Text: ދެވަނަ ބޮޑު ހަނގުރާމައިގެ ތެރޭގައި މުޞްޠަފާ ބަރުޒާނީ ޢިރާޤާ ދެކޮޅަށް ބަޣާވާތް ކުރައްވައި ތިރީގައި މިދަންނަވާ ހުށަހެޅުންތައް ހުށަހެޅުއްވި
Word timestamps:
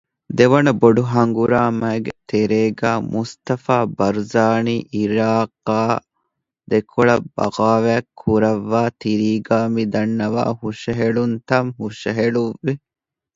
ދެވަނަ 0.37 0.71
ބޮޑު 0.81 1.01
ހަނގުރާމައިގެ 1.11 2.13
ތެރޭގައި 2.29 3.01
މުޞްޠަފާ 3.11 3.75
ބަރުޒާނީ 3.97 4.75
ޢިރާޤާ 4.95 5.79
ދެކޮޅަށް 6.69 7.27
ބަޣާވާތް 7.37 8.09
ކުރައްވައި 8.21 8.91
ތިރީގައި 9.01 9.67
މިދަންނަވާ 9.75 10.43
ހުށަހެޅުންތައް 10.59 11.69
ހުށަހެޅުއްވި 11.77 12.73